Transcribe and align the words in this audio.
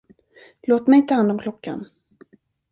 Låt 0.63 0.87
mig 0.87 1.07
ta 1.07 1.15
hand 1.15 1.31
om 1.31 1.39
klockan! 1.39 1.85